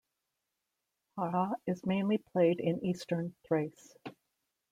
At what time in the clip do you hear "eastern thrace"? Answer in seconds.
2.83-3.93